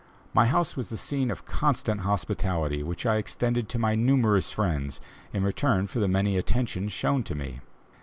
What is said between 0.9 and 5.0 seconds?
scene of constant hospitality which I extended to my numerous friends